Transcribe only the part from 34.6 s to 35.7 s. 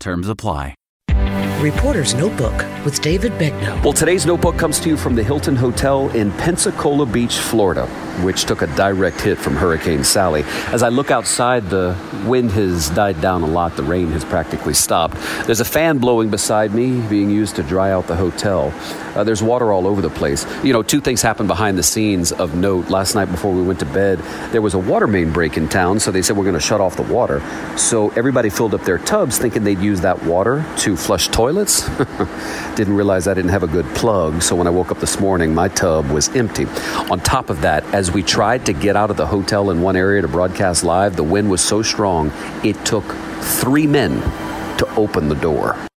I woke up this morning, my